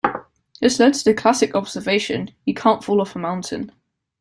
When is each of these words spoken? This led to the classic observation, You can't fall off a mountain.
This 0.61 0.79
led 0.79 0.95
to 0.95 1.03
the 1.03 1.13
classic 1.13 1.53
observation, 1.53 2.29
You 2.43 2.55
can't 2.55 2.83
fall 2.83 3.01
off 3.01 3.15
a 3.15 3.19
mountain. 3.19 3.71